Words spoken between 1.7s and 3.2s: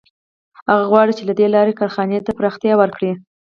کارخانې ته پراختیا ورکړي